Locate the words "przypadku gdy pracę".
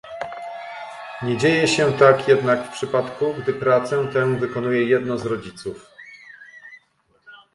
2.73-4.07